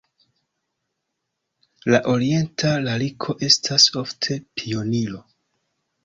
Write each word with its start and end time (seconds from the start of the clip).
La 1.93 1.99
orienta 2.13 2.71
lariko 2.85 3.35
estas 3.49 3.85
ofte 4.01 4.39
pioniro. 4.61 5.21